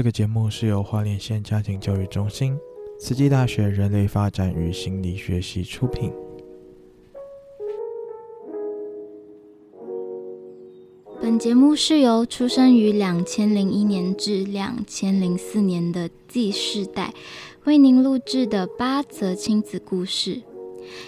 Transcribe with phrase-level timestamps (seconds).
[0.00, 2.56] 这个节目是由花莲县家庭教育中心、
[2.98, 6.10] 慈济大学人类发展与心理学系出品。
[11.20, 17.12] 本节目是由出生于两千零一年至两千零四年的 Z 世代
[17.64, 20.40] 为您录制的八则亲子故事，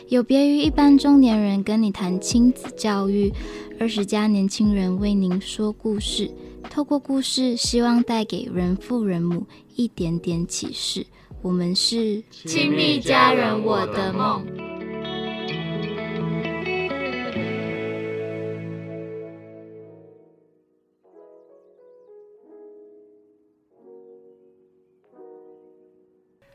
[0.08, 3.32] 有别于一般中年人跟你谈亲子教育，
[3.80, 6.30] 二十家年轻人为您说故事，
[6.70, 11.06] 透过故事希望带给人父人母一点点启示。
[11.42, 14.46] 我们是亲密家人，我的梦。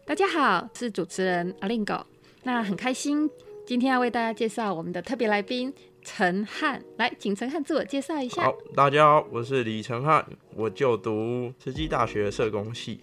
[0.05, 2.05] 大家好，是主持人阿令狗。
[2.43, 3.29] 那很开心，
[3.65, 5.73] 今天要为大家介绍我们的特别来宾
[6.07, 6.81] 承翰。
[6.95, 8.43] 来，请陈翰自我介绍一下。
[8.43, 10.25] 好，大家好，我是李陈翰，
[10.55, 13.01] 我就读慈济大学社工系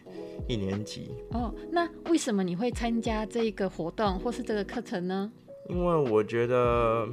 [0.48, 1.10] 一年级。
[1.32, 5.30] 哦，那为什么你会参加这个活动或是这个课程呢？
[5.68, 7.06] 因为我觉得。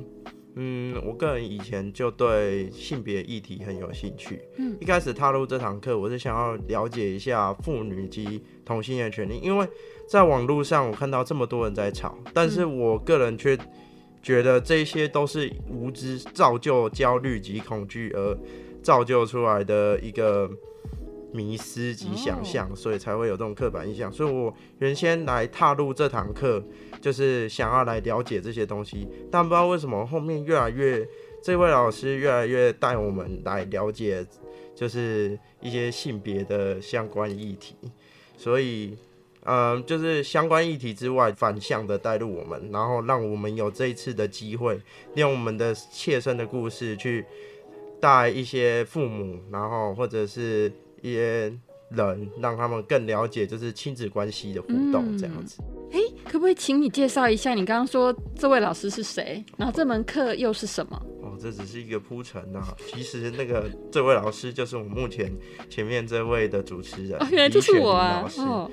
[0.55, 4.41] 嗯，我个人以前就对性别议题很有兴趣。
[4.57, 9.65] 嗯，一开始踏入这堂课，我是想要了解一下妇女及同性恋权利，因为
[10.09, 13.57] 在网络上我看到这么多人在吵，但是我个人却
[14.21, 18.37] 觉得这些都是无知造就焦虑及恐惧而
[18.81, 20.49] 造就出来的一个
[21.33, 24.11] 迷失及想象，所以才会有这种刻板印象。
[24.11, 26.63] 所以我原先来踏入这堂课。
[27.01, 31.03] 就是想要来了解这些东西，但不知道为什么后面越来越，
[31.41, 34.23] 这位老师越来越带我们来了解，
[34.75, 37.73] 就是一些性别的相关议题，
[38.37, 38.97] 所以，嗯、
[39.43, 44.75] 呃，就是相关议题之外，反向的带入我们，然后让我们有这一次的机会，
[45.15, 47.25] 利用我们的切身的故事去
[47.99, 51.51] 带一些父母，然后或者是一些
[51.89, 55.61] 人，让他们更了解就是亲子关系的互动这样子。
[56.23, 59.43] 可不可以请你介绍一下，你刚刚说这位老师是谁？
[59.57, 61.05] 然后这门课又是什么？
[61.21, 62.63] 哦，这只是一个铺陈呐。
[62.87, 65.29] 其实那个这位老师就是我目前
[65.69, 68.21] 前面这位的主持人，哦，原来就是我啊。
[68.21, 68.71] 老师哦，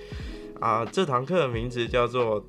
[0.61, 2.43] 啊，这堂课的名字叫做《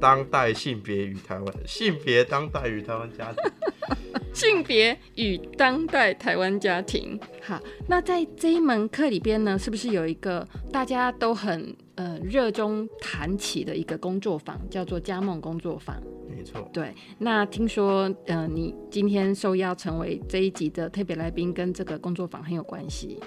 [0.00, 3.42] 当代性别与台湾性别当代与台湾家庭》。
[4.32, 7.18] 性别与当代台湾家庭。
[7.42, 16.00] 好，那在这一门课里边呢，是不是有一个大家都很呃热衷谈起的一个工作坊，叫做家梦工作坊？
[16.28, 16.66] 没错。
[16.72, 23.18] 对，那听说呃你今天受邀成为这一集的特别来宾，跟这个工作坊很有关系。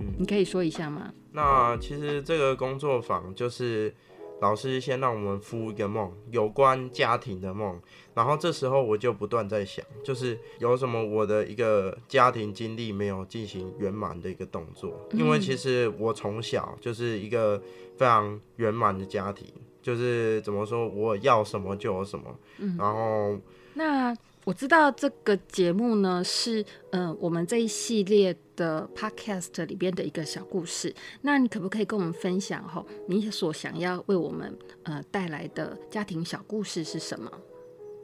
[0.00, 1.12] 嗯，你可以说一下吗？
[1.32, 3.94] 那其实这个工作坊就是。
[4.40, 7.78] 老师先让我们敷一个梦，有关家庭的梦。
[8.14, 15.06] 然后这时候我就不断在想，就是有什么我的一个家庭经历没有进行圆满的一个动作。
[15.12, 17.62] 因为其实我从小就是一个
[17.98, 19.46] 非常圆满的家庭，
[19.82, 22.34] 就是怎么说，我要什么就有什么。
[22.78, 23.38] 然后
[23.74, 24.16] 那。
[24.44, 37.30] 我知道这个节目呢是呃我们这一系列的 podcast 里边的一个小故事，那你可不可以跟我们分享吼，你所想要为我们呃带来的家庭小故事是什么？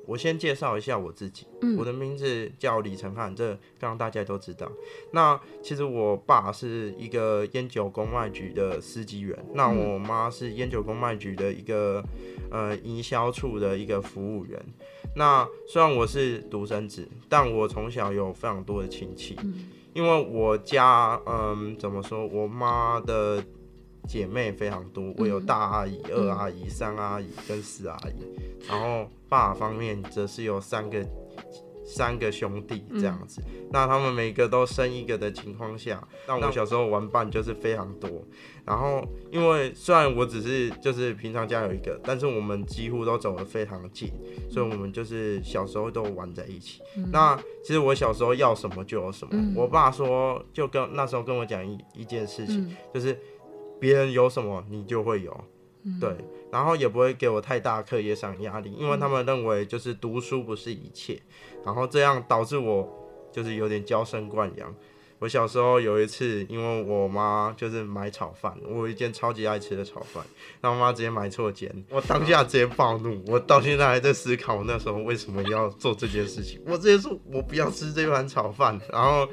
[0.07, 4.71] 我先介绍一下我自己，嗯，我的名字叫李承翰，这刚刚大家都知道。
[5.11, 12.03] 那其实我爸是一个烟酒公卖局的司机员，那我妈是烟酒公卖局的一个
[12.51, 14.65] 呃营销处的一个服务员。
[15.17, 19.37] 那虽然我是独生子，但我从小有非常多的亲戚，
[19.95, 23.43] 因为我家，嗯，怎么说，我妈的
[24.07, 31.05] 姐妹非常多，我有大阿姨、二阿姨、三阿姨跟四阿姨，然后爸方面则是有三个。
[31.89, 38.11] 三个兄弟这样子，嗯，那他们每个都生一个的情况下，那我小时候玩伴就是非常多。
[38.65, 44.13] 然后，因为虽然我只是就是平常家有一个，但是我们几乎都走得非常近，
[44.51, 46.83] 所以我们就是小时候都玩在一起。
[46.97, 49.31] 嗯，那其实我小时候要什么就有什么。
[49.35, 53.17] 嗯，我爸说，就跟那时候跟我讲一一件事情，嗯，就是
[53.81, 55.45] 别人有什么你就会有。
[56.01, 56.11] 对，
[56.51, 61.23] 然后也不会给我太大课业上压力，因为他们认为就是读书不是一切，
[61.65, 62.93] 然后这样导致我
[63.31, 64.75] 就是有点娇生惯养。
[65.21, 70.25] 我小时候有一次，因为我妈就是买炒饭，我有一间超级爱吃的炒饭，
[70.61, 76.61] 然后我妈直接买错间，我当下直接暴怒，我到现在还在思考我那时候为什么要做这件事情。
[76.67, 79.29] 我直接说我不要吃这碗炒饭，然后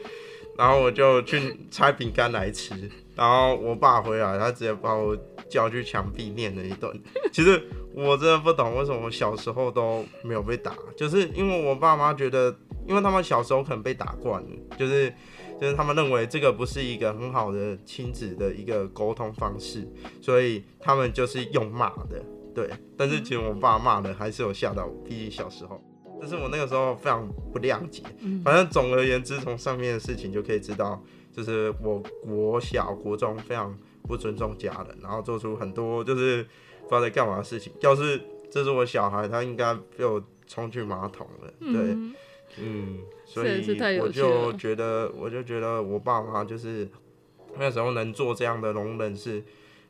[0.56, 5.18] 然后我就去拆饼干来吃，然后我爸回来，他直接把我。
[5.50, 6.92] 叫去墙壁念了一顿。
[7.32, 7.62] 其实
[7.94, 12.56] 我真的不懂为什么我小时候都没有被打，就是因为我爸妈觉得，
[12.88, 14.50] 因为他们小时候可能被打惯了，
[14.80, 15.14] 就是
[15.62, 19.88] 就是他们认为这个不是一个很好的亲子的一个沟通方式，
[20.20, 22.24] 所以他们就是用骂的，
[22.56, 22.68] 对。
[22.98, 25.80] 但是其实我爸骂的还是有吓到我，毕竟小时候。
[26.20, 28.02] 但是我那个时候非常不谅解，
[28.44, 36.44] 反正总而言之，从上面的事情就可以知道，就是我国小国中非常不尊重家人，然后做出很多就是
[36.84, 37.74] 不知道在干嘛的事情。
[37.82, 38.22] 要是
[38.52, 41.98] 这是我小孩，他应该被我冲去马桶了，对，
[42.60, 43.60] 嗯，所以
[44.00, 46.88] 我就觉得，我就觉得我爸妈就是
[47.58, 49.44] 那时候能做这样的容忍是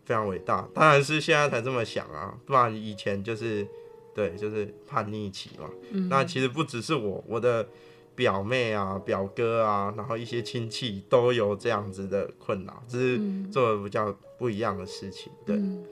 [0.06, 3.68] 非常伟大，当然是现在才这么想啊，不然以前就是。
[4.16, 5.68] 对，就是叛逆期嘛。
[5.90, 7.68] 嗯、那其实不只是我，我的
[8.16, 13.22] 表妹啊、表哥啊，然后一些亲戚都有这样子的困扰，只是
[13.52, 15.32] 做的比较不一样的事情。
[15.46, 15.84] 对，嗯、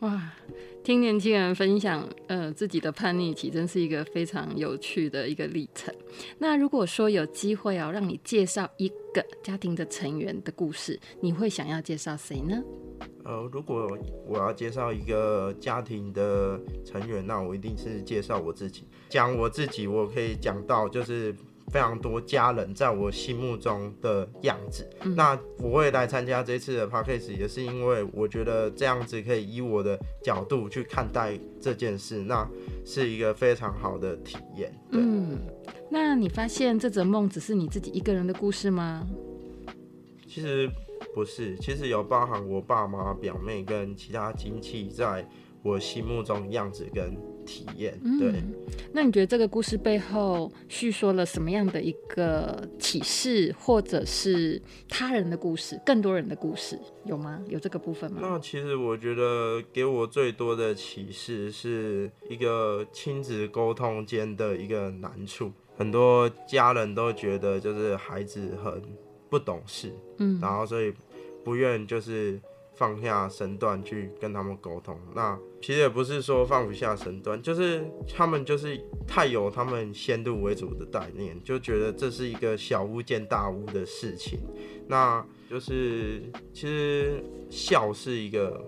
[0.00, 0.32] 哇，
[0.84, 5.92] 听年轻人分享，呃，自己的叛逆期，真是一个非常有趣的一个历程。
[6.38, 12.62] 那如果说有机会啊，让你介绍一个家庭的成员的故事，你会想要介绍谁呢？
[13.24, 18.84] 呃，如果我要介绍一个家庭的成员，那我一定是介绍我自己。
[19.08, 21.34] 讲我自己，我可以讲到就是
[21.76, 24.88] 非常多家人在我心目中的样子。
[25.02, 32.48] 嗯、那我会来参加这次的 podcast，也是因为我觉得这样子可以以我的角度去看待这件事，那
[32.82, 34.72] 是一个非常好的体验。
[34.92, 35.38] 嗯，
[35.90, 39.06] 那你发现这则梦只是你自己一个人的故事吗？
[40.26, 40.70] 其实。
[41.14, 45.26] 不是，其实有包含我爸妈、表妹跟其他亲戚在
[45.66, 47.98] 我心目中样子跟体验。
[48.20, 48.54] 对、嗯，
[48.92, 57.42] 那你觉得这个故事背后叙说了什么样的一个启示，或者是他人的故事、更多人的故事，有吗？
[57.48, 58.18] 有这个部分吗？
[58.22, 65.50] 那其实我觉得给我最多的启示是一个亲子沟通间的一个难处。
[65.76, 68.80] 很多家人都觉得就是孩子很
[69.28, 70.94] 不懂事，嗯，然后所以。
[71.44, 72.40] 不愿就是
[72.76, 77.84] 放下身段去跟他们沟通，那其实也不是说放不下身段，就是
[78.14, 84.38] 他们就是太有他们先入为主的概念，就觉得这是一个小巫见大巫的事情。
[84.86, 88.62] 那就是其实孝是一个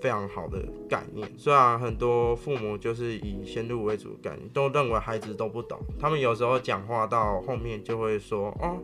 [0.00, 8.78] 非常好的概念，虽然很多父母就是以先入为主的概念，都认为孩子都不懂，他们有时候讲话到后面就会说哦。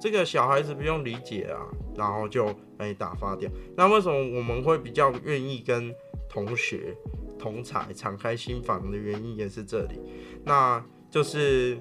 [0.00, 1.60] 这个小孩子不用理解啊，
[1.96, 3.50] 然后就被打发掉。
[3.76, 5.94] 那为什么我们会比较愿意跟
[6.28, 6.96] 同学
[7.38, 10.00] 同侪敞开心房的原因也是这里，
[10.44, 11.76] 那就是，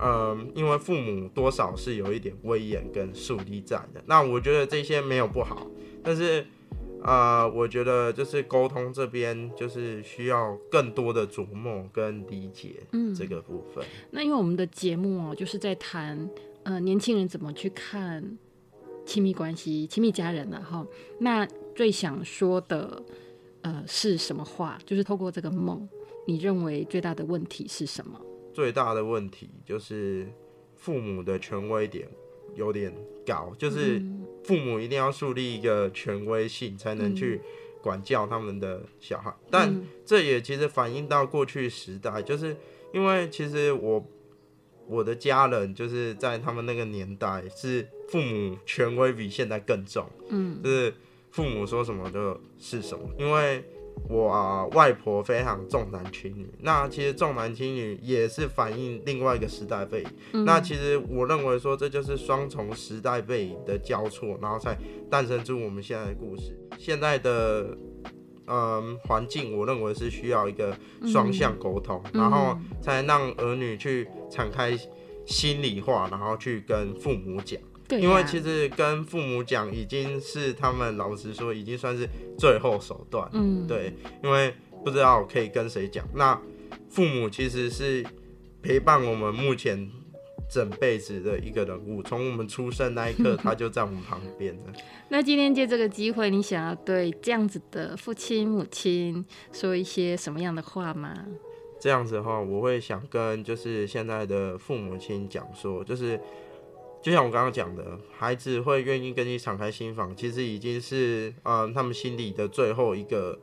[0.00, 4.02] 嗯、因为父母多少是有一点威严跟树立在的。
[4.06, 5.66] 那我觉得这些没有不好，
[6.02, 6.46] 但是，
[7.02, 13.84] 呃，我觉得就是沟通这边就是需要更多的琢磨跟理解嗯这个部分。
[14.10, 16.28] 那因为我们的节目哦，就是在谈。
[16.62, 18.38] 呃，年轻人怎么去看
[19.06, 20.62] 亲密关系、亲密家人呢？
[20.62, 20.86] 哈，
[21.18, 23.02] 那最想说的
[23.62, 24.78] 呃是什么话？
[24.84, 25.88] 就是透过这个梦，
[26.26, 28.20] 你认为最大的问题是什么？
[28.52, 30.28] 最大的问题就是
[30.76, 32.06] 父母的权威点
[32.54, 32.94] 有点
[33.26, 34.02] 高，就是
[34.44, 37.40] 父母一定要树立一个权威性，才能去
[37.80, 39.30] 管教他们的小孩。
[39.30, 42.54] 嗯、但这也其实反映到过去时代，就是
[42.92, 44.04] 因为其实我。
[44.90, 50.92] 我的家人就是在他们那个年代，是父母权威比现在更重，嗯，就是
[51.30, 53.04] 父母说什么就是什么。
[53.16, 53.64] 因为
[54.08, 60.10] 我啊，外婆非常重男轻女，那其实重男轻女也是反映另外一个时代背景。
[60.32, 64.76] 嗯、那其实我认为说，这就是双重时代背景的交错，然后才
[65.08, 66.58] 诞生出我们现在的故事。
[66.78, 67.78] 现在的。
[68.52, 70.76] 嗯，环境我认为是需要一个
[71.06, 74.78] 双向沟通，嗯、然后才能让儿女去敞开
[75.26, 77.60] 心里话，然后去跟父母讲。
[77.88, 82.08] 对啊、因为其实跟父母讲已经是他们老实说已经算是
[82.38, 83.28] 最后手段。
[83.32, 86.06] 嗯，对，因为不知道可以跟谁讲。
[86.14, 86.40] 那
[86.88, 88.04] 父母其实是
[88.62, 89.90] 陪伴我们目前。
[90.52, 94.72] 整辈子的一个人物，从我们出生那一刻， 他就在我们旁边了。
[95.08, 101.14] 那今天借这个机会，你想要对这样子的父亲母亲说一些什么样的话吗？
[101.80, 106.20] 这样子的话，我会想跟就是现在的父母亲讲说，就是
[107.02, 113.38] 就像我刚刚讲的，孩子会愿意跟你敞开心房，其实已经是嗯他们心里的最后一个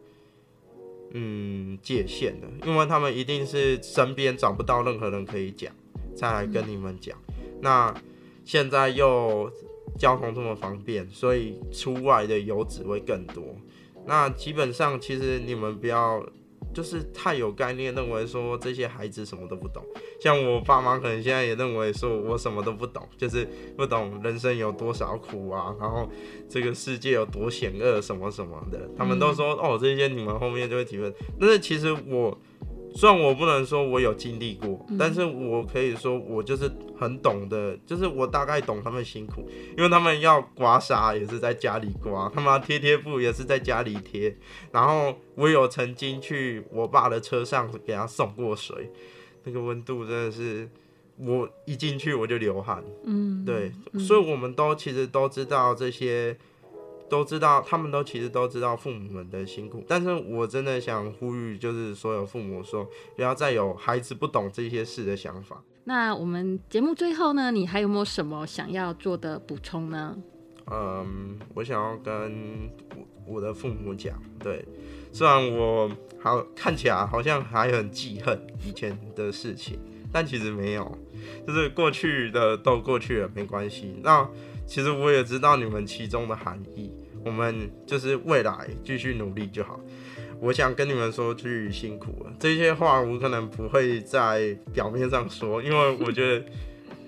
[1.12, 5.74] 嗯界限了，因为他们一定是身边找不到任何人可以讲。
[6.16, 7.16] 再来跟你们讲，
[7.62, 7.94] 那
[8.44, 9.52] 现在又
[10.00, 13.44] 交通这么方便，所以出外的游子会更多。
[14.08, 16.28] 那基本上，其实你们不要
[16.74, 19.84] 就是太有概念，认为说这些孩子什么都不懂。
[20.20, 26.10] 像我爸妈可能现在也认为说我什么都不懂，就是不懂人生有多少苦啊，然后
[26.50, 28.90] 这个世界有多险恶什么什么的。
[28.98, 31.14] 他们都说哦，这些你们后面就会体会。
[31.40, 32.38] 但是其实我。
[32.96, 44.36] 虽然我不能说我有经历过，但是我可以说我就是很懂的，就是我大概懂他们辛苦，因为他们要刮痧也是在家里刮，他们贴贴布也是在家里贴，
[44.72, 48.92] 然后我有曾经去我爸的车上给他送过水，
[49.44, 50.68] 那个温度真的是，
[51.18, 56.38] 我一进去我就流汗，嗯，对，所以我们都其实都知道这些。
[57.10, 65.64] 都知道，他们都其实都知道父母们的辛苦，但是我真的想呼吁，就是所有父母说，不要再有孩子不懂这些事的想法。
[65.86, 70.18] 那我们节目最后呢，你还有没有什么想要做的补充呢？
[70.70, 72.70] 嗯，我想要跟
[73.26, 74.66] 我我的父母讲，对，
[75.14, 79.80] 虽然我好看起来好像还很记恨以前的事情，
[80.12, 80.98] 但其实没有，
[81.48, 84.00] 就是过去的都过去了，没关系。
[84.04, 84.30] 那。
[84.68, 86.92] 其实我也知道你们其中的含义，
[87.26, 89.80] 我们就是未来继续努力就好。
[90.40, 96.46] 我想跟你们说句辛苦了，这些话我可能不会在表面上说，因为我觉得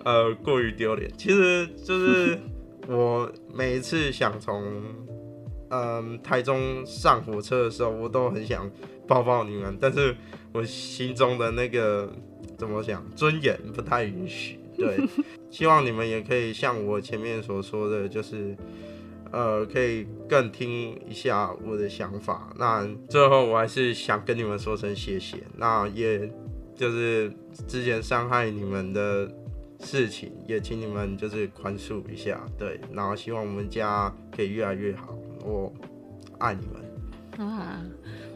[0.03, 1.11] 呃过于丢脸。
[1.15, 2.39] 其实就是
[2.87, 4.81] 我每一次想从
[5.71, 8.67] 嗯、台中上火车的时候，我都很想
[9.07, 10.15] 抱抱你们，但是
[10.51, 12.11] 我心中的那个
[12.57, 14.58] 怎么讲尊严不太允许。
[14.79, 14.97] 对，
[15.51, 18.55] 希望你们也可以像我前面所说的，就是，
[19.31, 22.51] 呃，可以更听一下我的想法。
[22.57, 25.37] 那最后我还是想跟你们说声谢谢。
[25.57, 26.31] 那也
[26.75, 27.31] 就是
[27.67, 29.29] 之前伤害你们的
[29.81, 32.41] 事情，也请你们就是宽恕一下。
[32.57, 35.15] 对，然后希望我们家可以越来越好。
[35.43, 35.71] 我
[36.39, 37.47] 爱你们。
[37.47, 37.81] 啊，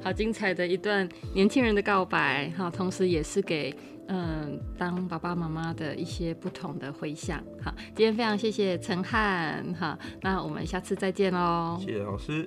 [0.04, 3.74] 好精彩的一段年轻人的告白哈，同时也是给。
[4.10, 7.42] 嗯，当爸爸妈妈的一些不同的回响。
[7.64, 11.78] 好，今天非常谢谢陈翰，好，那我们下次再见喽。
[11.80, 12.46] 谢谢老师。